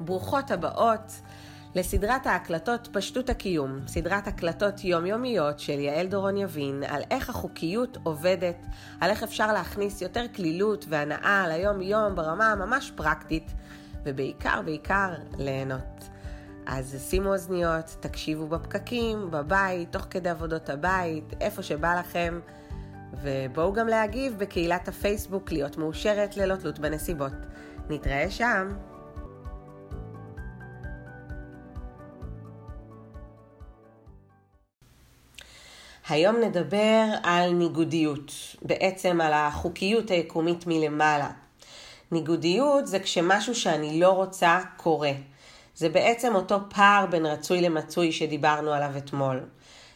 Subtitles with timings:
[0.00, 1.20] ברוכות הבאות
[1.74, 8.66] לסדרת ההקלטות פשטות הקיום, סדרת הקלטות יומיומיות של יעל דורון יבין על איך החוקיות עובדת,
[9.00, 13.52] על איך אפשר להכניס יותר כלילות והנאה ליום-יום ברמה הממש פרקטית,
[14.04, 15.08] ובעיקר, בעיקר,
[15.38, 16.08] ליהנות.
[16.66, 22.40] אז שימו אוזניות, תקשיבו בפקקים, בבית, תוך כדי עבודות הבית, איפה שבא לכם,
[23.22, 27.32] ובואו גם להגיב בקהילת הפייסבוק להיות מאושרת ללא תלות בנסיבות.
[27.88, 28.72] נתראה שם.
[36.10, 38.32] היום נדבר על ניגודיות,
[38.62, 41.30] בעצם על החוקיות היקומית מלמעלה.
[42.12, 45.12] ניגודיות זה כשמשהו שאני לא רוצה קורה.
[45.74, 49.40] זה בעצם אותו פער בין רצוי למצוי שדיברנו עליו אתמול.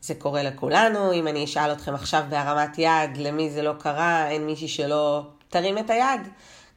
[0.00, 4.46] זה קורה לכולנו, אם אני אשאל אתכם עכשיו בהרמת יד, למי זה לא קרה, אין
[4.46, 6.20] מישהי שלא תרים את היד.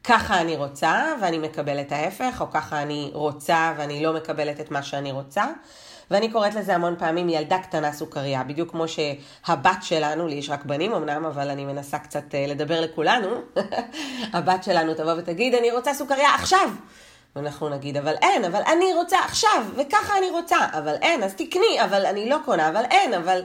[0.04, 4.82] ככה אני רוצה ואני מקבלת ההפך, או ככה אני רוצה ואני לא מקבלת את מה
[4.82, 5.44] שאני רוצה.
[6.10, 10.64] ואני קוראת לזה המון פעמים ילדה קטנה סוכריה, בדיוק כמו שהבת שלנו, לי יש רק
[10.64, 13.28] בנים אמנם, אבל אני מנסה קצת אה, לדבר לכולנו,
[14.34, 16.70] הבת שלנו תבוא ותגיד, אני רוצה סוכריה עכשיו!
[17.36, 21.84] ואנחנו נגיד, אבל אין, אבל אני רוצה עכשיו, וככה אני רוצה, אבל אין, אז תקני,
[21.84, 23.42] אבל אני לא קונה, אבל אין, אבל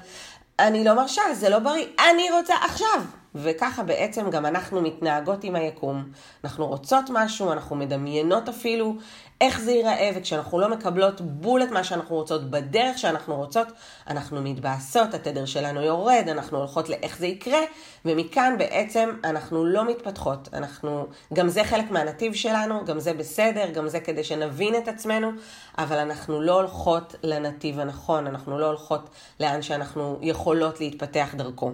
[0.59, 3.01] אני לא מרשה, זה לא בריא, אני רוצה עכשיו.
[3.35, 6.03] וככה בעצם גם אנחנו מתנהגות עם היקום.
[6.43, 8.95] אנחנו רוצות משהו, אנחנו מדמיינות אפילו
[9.41, 13.67] איך זה ייראה, וכשאנחנו לא מקבלות בול את מה שאנחנו רוצות בדרך שאנחנו רוצות,
[14.07, 17.59] אנחנו מתבאסות, התדר שלנו יורד, אנחנו הולכות לאיך זה יקרה,
[18.05, 20.49] ומכאן בעצם אנחנו לא מתפתחות.
[20.53, 25.31] אנחנו, גם זה חלק מהנתיב שלנו, גם זה בסדר, גם זה כדי שנבין את עצמנו,
[25.77, 31.71] אבל אנחנו לא הולכות לנתיב הנכון, אנחנו לא הולכות לאן שאנחנו יכולות להתפתח דרכו.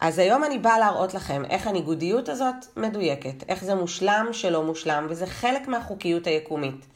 [0.00, 5.06] אז היום אני באה להראות לכם איך הניגודיות הזאת מדויקת, איך זה מושלם שלא מושלם,
[5.10, 6.86] וזה חלק מהחוקיות היקומית.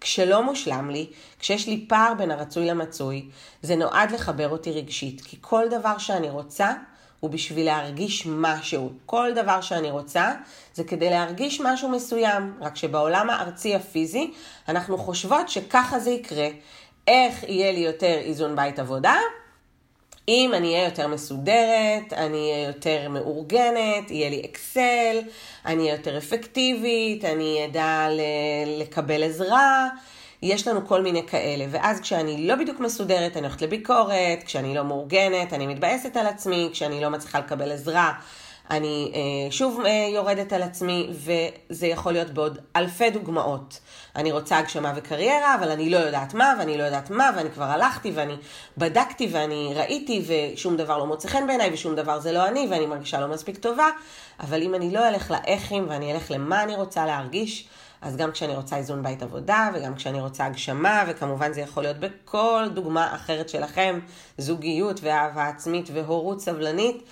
[0.00, 1.06] כשלא מושלם לי,
[1.38, 3.28] כשיש לי פער בין הרצוי למצוי,
[3.62, 6.72] זה נועד לחבר אותי רגשית, כי כל דבר שאני רוצה
[7.20, 8.92] הוא בשביל להרגיש משהו.
[9.06, 10.32] כל דבר שאני רוצה
[10.74, 14.32] זה כדי להרגיש משהו מסוים, רק שבעולם הארצי הפיזי
[14.68, 16.48] אנחנו חושבות שככה זה יקרה.
[17.06, 19.14] איך יהיה לי יותר איזון בית עבודה?
[20.28, 25.18] אם אני אהיה יותר מסודרת, אני אהיה יותר מאורגנת, יהיה לי אקסל,
[25.66, 28.08] אני אהיה יותר אפקטיבית, אני אדע
[28.78, 29.88] לקבל עזרה,
[30.42, 31.64] יש לנו כל מיני כאלה.
[31.70, 36.68] ואז כשאני לא בדיוק מסודרת, אני הולכת לביקורת, כשאני לא מאורגנת, אני מתבאסת על עצמי,
[36.72, 38.12] כשאני לא מצליחה לקבל עזרה,
[38.70, 43.80] אני אה, שוב אה, יורדת על עצמי, וזה יכול להיות בעוד אלפי דוגמאות.
[44.16, 47.64] אני רוצה הגשמה וקריירה, אבל אני לא יודעת מה, ואני לא יודעת מה, ואני כבר
[47.64, 48.36] הלכתי, ואני
[48.78, 52.86] בדקתי, ואני ראיתי, ושום דבר לא מוצא חן בעיניי, ושום דבר זה לא אני, ואני
[52.86, 53.88] מרגישה לא מספיק טובה.
[54.40, 57.68] אבל אם אני לא אלך לאיכים, ואני אלך למה אני רוצה להרגיש,
[58.02, 61.96] אז גם כשאני רוצה איזון בית עבודה, וגם כשאני רוצה הגשמה, וכמובן זה יכול להיות
[61.96, 64.00] בכל דוגמה אחרת שלכם,
[64.38, 67.02] זוגיות ואהבה עצמית והורות סבלנית.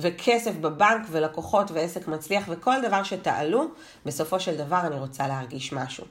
[0.00, 3.64] וכסף בבנק ולקוחות ועסק מצליח וכל דבר שתעלו,
[4.06, 6.04] בסופו של דבר אני רוצה להרגיש משהו.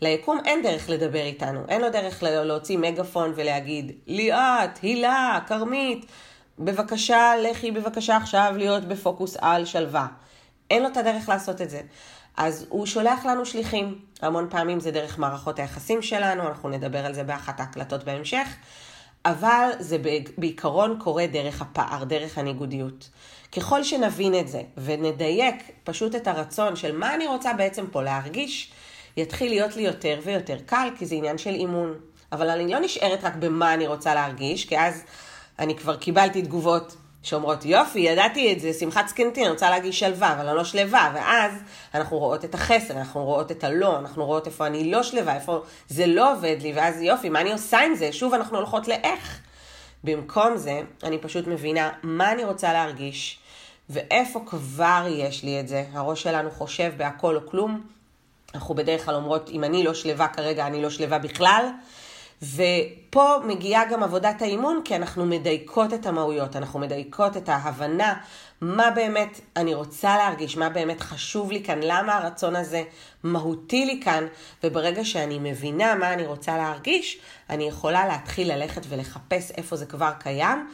[0.00, 6.06] ליקום אין דרך לדבר איתנו, אין לו דרך להוציא מגפון ולהגיד, ליאת, הילה, כרמית,
[6.58, 10.06] בבקשה, לכי בבקשה עכשיו להיות בפוקוס על שלווה.
[10.70, 11.80] אין לו את הדרך לעשות את זה.
[12.36, 13.98] אז הוא שולח לנו שליחים.
[14.22, 18.48] המון פעמים זה דרך מערכות היחסים שלנו, אנחנו נדבר על זה באחת ההקלטות בהמשך.
[19.26, 19.96] אבל זה
[20.38, 23.08] בעיקרון קורה דרך הפער, דרך הניגודיות.
[23.56, 25.54] ככל שנבין את זה ונדייק
[25.84, 28.72] פשוט את הרצון של מה אני רוצה בעצם פה להרגיש,
[29.16, 31.94] יתחיל להיות לי יותר ויותר קל, כי זה עניין של אימון.
[32.32, 35.02] אבל אני לא נשארת רק במה אני רוצה להרגיש, כי אז
[35.58, 40.32] אני כבר קיבלתי תגובות שאומרות, יופי, ידעתי את זה, שמחת זקנתי, אני רוצה להגיש שלווה,
[40.32, 41.52] אבל אני לא שלווה, ואז
[41.94, 45.62] אנחנו רואות את החסר, אנחנו רואות את הלא, אנחנו רואות איפה אני לא שלווה, איפה
[45.88, 48.12] זה לא עובד לי, ואז יופי, מה אני עושה עם זה?
[48.12, 49.40] שוב אנחנו הולכות לאיך.
[50.04, 53.38] במקום זה, אני פשוט מבינה מה אני רוצה להרגיש,
[53.90, 55.84] ואיפה כבר יש לי את זה.
[55.92, 57.80] הראש שלנו חושב בהכל או כלום.
[58.54, 61.64] אנחנו בדרך כלל אומרות, אם אני לא שלווה כרגע, אני לא שלווה בכלל.
[62.42, 68.14] ופה מגיעה גם עבודת האימון, כי אנחנו מדייקות את המהויות, אנחנו מדייקות את ההבנה
[68.60, 72.82] מה באמת אני רוצה להרגיש, מה באמת חשוב לי כאן, למה הרצון הזה
[73.22, 74.26] מהותי לי כאן,
[74.64, 77.18] וברגע שאני מבינה מה אני רוצה להרגיש,
[77.50, 80.68] אני יכולה להתחיל ללכת ולחפש איפה זה כבר קיים,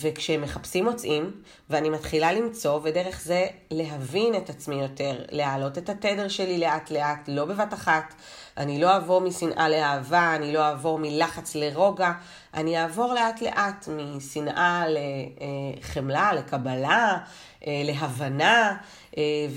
[0.00, 1.30] וכשהם מחפשים מוצאים,
[1.70, 7.28] ואני מתחילה למצוא, ודרך זה להבין את עצמי יותר, להעלות את התדר שלי לאט לאט,
[7.28, 8.14] לא בבת אחת.
[8.56, 12.12] אני לא אעבור משנאה לאהבה, אני לא אעבור מלחץ לרוגע,
[12.54, 17.18] אני אעבור לאט לאט משנאה לחמלה, לקבלה,
[17.66, 18.76] להבנה,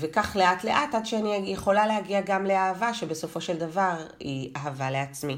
[0.00, 5.36] וכך לאט לאט עד שאני יכולה להגיע גם לאהבה, שבסופו של דבר היא אהבה לעצמי.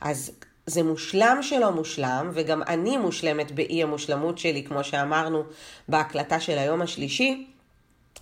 [0.00, 0.30] אז
[0.66, 5.42] זה מושלם שלא מושלם, וגם אני מושלמת באי המושלמות שלי, כמו שאמרנו
[5.88, 7.46] בהקלטה של היום השלישי,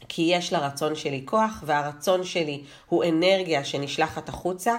[0.08, 4.74] כי יש לרצון שלי כוח, והרצון שלי הוא אנרגיה שנשלחת החוצה,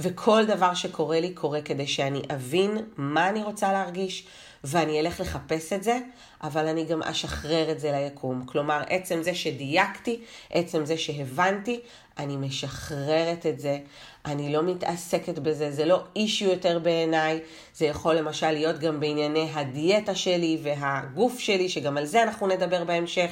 [0.00, 4.26] וכל דבר שקורה לי קורה כדי שאני אבין מה אני רוצה להרגיש,
[4.64, 5.98] ואני אלך לחפש את זה,
[6.42, 8.46] אבל אני גם אשחרר את זה ליקום.
[8.46, 11.80] כלומר, עצם זה שדייקתי, עצם זה שהבנתי,
[12.18, 13.78] אני משחררת את זה,
[14.26, 17.40] אני לא מתעסקת בזה, זה לא אישיו יותר בעיניי,
[17.74, 22.84] זה יכול למשל להיות גם בענייני הדיאטה שלי והגוף שלי, שגם על זה אנחנו נדבר
[22.84, 23.30] בהמשך.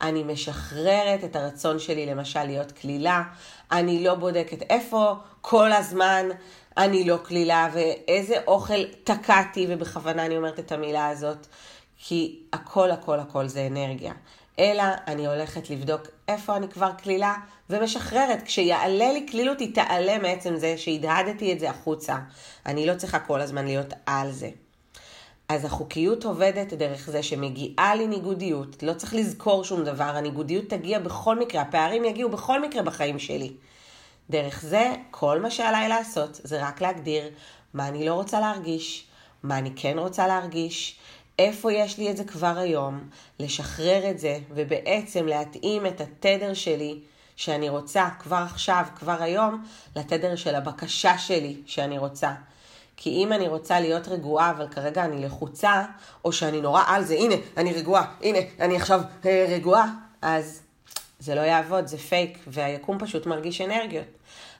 [0.00, 3.22] אני משחררת את הרצון שלי למשל להיות כלילה,
[3.72, 6.28] אני לא בודקת איפה כל הזמן
[6.76, 11.46] אני לא כלילה ואיזה אוכל תקעתי, ובכוונה אני אומרת את המילה הזאת,
[11.98, 14.12] כי הכל הכל הכל זה אנרגיה.
[14.58, 17.34] אלא אני הולכת לבדוק איפה אני כבר כלילה
[17.70, 18.42] ומשחררת.
[18.42, 22.16] כשיעלה לי כלילות היא תעלה מעצם זה שהדהדתי את זה החוצה.
[22.66, 24.50] אני לא צריכה כל הזמן להיות על זה.
[25.48, 30.98] אז החוקיות עובדת דרך זה שמגיעה לי ניגודיות, לא צריך לזכור שום דבר, הניגודיות תגיע
[30.98, 33.52] בכל מקרה, הפערים יגיעו בכל מקרה בחיים שלי.
[34.30, 37.30] דרך זה, כל מה שעליי לעשות זה רק להגדיר
[37.74, 39.06] מה אני לא רוצה להרגיש,
[39.42, 40.98] מה אני כן רוצה להרגיש,
[41.38, 43.08] איפה יש לי את זה כבר היום,
[43.40, 47.00] לשחרר את זה, ובעצם להתאים את התדר שלי
[47.36, 49.64] שאני רוצה כבר עכשיו, כבר היום,
[49.96, 52.32] לתדר של הבקשה שלי שאני רוצה.
[52.96, 55.84] כי אם אני רוצה להיות רגועה, אבל כרגע אני לחוצה,
[56.24, 60.62] או שאני נורא על זה, הנה, אני רגועה, הנה, אני עכשיו אה, רגועה, אז
[61.18, 64.06] זה לא יעבוד, זה פייק, והיקום פשוט מרגיש אנרגיות.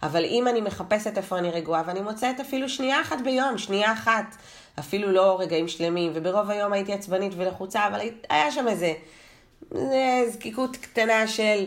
[0.02, 4.36] אבל אם אני מחפשת איפה אני רגועה, ואני מוצאת אפילו שנייה אחת ביום, שנייה אחת,
[4.78, 8.92] אפילו לא רגעים שלמים, וברוב היום הייתי עצבנית ולחוצה, אבל היה שם איזה,
[9.74, 11.66] איזה זקיקות קטנה של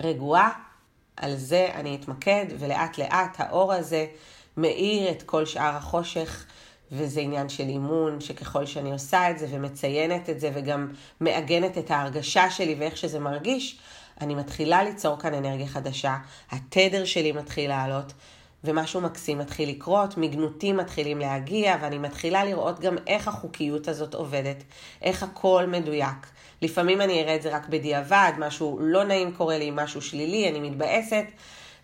[0.00, 0.50] רגועה,
[1.16, 4.06] על זה אני אתמקד, ולאט לאט האור הזה
[4.56, 6.44] מאיר את כל שאר החושך,
[6.92, 10.88] וזה עניין של אימון, שככל שאני עושה את זה ומציינת את זה, וגם
[11.20, 13.78] מעגנת את ההרגשה שלי ואיך שזה מרגיש,
[14.20, 16.16] אני מתחילה ליצור כאן אנרגיה חדשה,
[16.50, 18.12] התדר שלי מתחיל לעלות,
[18.64, 24.64] ומשהו מקסים מתחיל לקרות, מגנותים מתחילים להגיע, ואני מתחילה לראות גם איך החוקיות הזאת עובדת,
[25.02, 26.26] איך הכל מדויק.
[26.62, 30.60] לפעמים אני אראה את זה רק בדיעבד, משהו לא נעים קורה לי, משהו שלילי, אני
[30.60, 31.24] מתבאסת,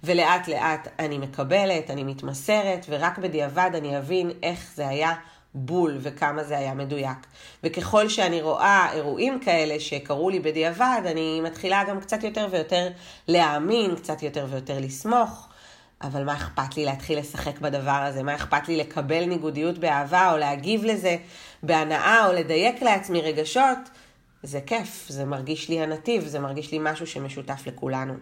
[0.04, 5.14] ולאט לאט אני מקבלת, אני מתמסרת, ורק בדיעבד אני אבין איך זה היה
[5.54, 7.26] בול וכמה זה היה מדויק.
[7.64, 12.88] וככל שאני רואה אירועים כאלה שקרו לי בדיעבד, אני מתחילה גם קצת יותר ויותר
[13.28, 15.48] להאמין, קצת יותר ויותר לסמוך.
[16.02, 18.22] אבל מה אכפת לי להתחיל לשחק בדבר הזה?
[18.22, 21.16] מה אכפת לי לקבל ניגודיות באהבה או להגיב לזה
[21.62, 23.78] בהנאה או לדייק לעצמי רגשות?
[24.42, 28.14] זה כיף, זה מרגיש לי הנתיב, זה מרגיש לי משהו שמשותף לכולנו.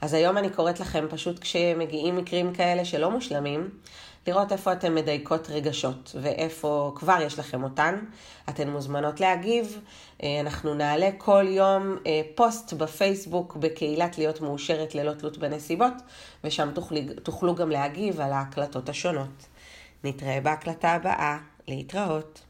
[0.00, 3.70] אז היום אני קוראת לכם פשוט כשמגיעים מקרים כאלה שלא מושלמים,
[4.26, 7.98] לראות איפה אתן מדייקות רגשות ואיפה כבר יש לכם אותן.
[8.48, 9.80] אתן מוזמנות להגיב.
[10.22, 15.94] אה, אנחנו נעלה כל יום אה, פוסט בפייסבוק בקהילת להיות מאושרת ללא תלות בנסיבות,
[16.44, 19.46] ושם תוכלו, תוכלו גם להגיב על ההקלטות השונות.
[20.04, 21.38] נתראה בהקלטה הבאה.
[21.68, 22.47] להתראות.